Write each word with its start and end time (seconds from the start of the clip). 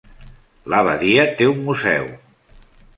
L'abadia 0.75 1.27
té 1.41 1.51
un 1.53 1.63
museu. 1.71 2.13